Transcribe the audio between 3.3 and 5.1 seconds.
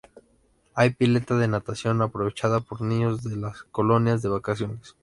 las colonias de vacaciones.